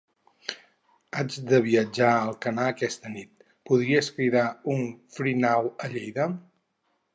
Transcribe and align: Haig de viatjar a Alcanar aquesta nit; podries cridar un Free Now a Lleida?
Haig 1.17 1.35
de 1.51 1.59
viatjar 1.65 2.07
a 2.13 2.23
Alcanar 2.29 2.65
aquesta 2.71 3.13
nit; 3.19 3.45
podries 3.71 4.11
cridar 4.17 4.49
un 4.77 4.83
Free 5.19 5.39
Now 5.45 5.71
a 5.89 5.95
Lleida? 5.97 6.31